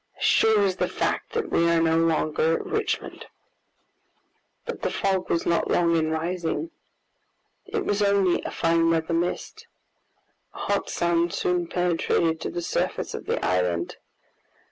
[0.17, 3.27] as sure as the fact that we are no longer at Richmond."
[4.65, 6.71] But the fog was not long in rising.
[7.67, 9.67] It was only a fine weather mist.
[10.55, 13.97] A hot sun soon penetrated to the surface of the island.